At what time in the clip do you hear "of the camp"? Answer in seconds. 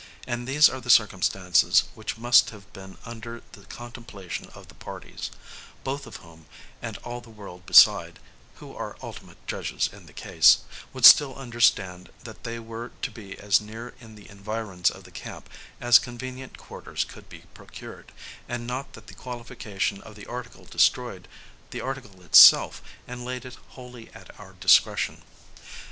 14.89-15.47